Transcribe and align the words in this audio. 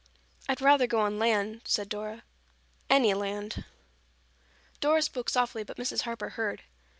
"I'd 0.49 0.61
rather 0.61 0.87
go 0.87 0.99
on 1.01 1.19
land," 1.19 1.61
said 1.65 1.87
Dora. 1.87 2.23
"Any 2.89 3.13
land." 3.13 3.65
Dora 4.79 5.03
spoke 5.03 5.29
softly 5.29 5.61
but 5.63 5.77
Mrs. 5.77 6.01
Harper 6.01 6.29
heard. 6.29 6.63